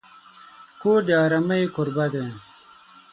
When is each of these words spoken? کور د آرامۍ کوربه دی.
کور 0.81 0.99
د 1.07 1.09
آرامۍ 1.23 1.63
کوربه 1.75 2.05
دی. 2.13 2.27